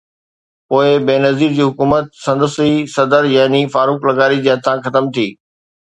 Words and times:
پوءِ 0.71 0.87
بينظير 1.09 1.53
جي 1.59 1.67
حڪومت 1.67 2.09
سندس 2.23 2.57
ئي 2.65 2.73
صدر 2.97 3.31
يعني 3.37 3.63
فاروق 3.77 4.11
لغاري 4.13 4.45
جي 4.49 4.55
هٿان 4.57 4.87
ختم 4.89 5.15
ٿي. 5.17 5.33